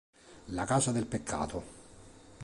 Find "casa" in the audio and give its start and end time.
0.65-0.91